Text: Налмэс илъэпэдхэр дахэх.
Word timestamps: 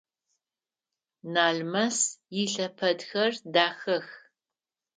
Налмэс 1.33 1.97
илъэпэдхэр 2.43 3.33
дахэх. 3.53 4.07